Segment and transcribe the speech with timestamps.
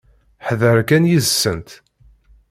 [0.47, 1.69] Hḍeṛ kan yid-sent.